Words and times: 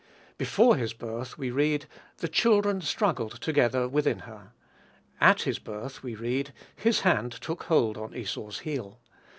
Before 0.39 0.77
his 0.77 0.93
birth, 0.93 1.37
we 1.37 1.51
read, 1.51 1.85
"the 2.17 2.27
children 2.27 2.81
struggled 2.81 3.39
together 3.39 3.87
within 3.87 4.21
her." 4.21 4.51
At 5.19 5.43
his 5.43 5.59
birth, 5.59 6.01
we 6.01 6.15
read, 6.15 6.53
"his 6.75 7.01
hand 7.01 7.33
took 7.33 7.65
hold 7.65 7.99
on 7.99 8.15
Esau's 8.15 8.61
heel." 8.61 8.99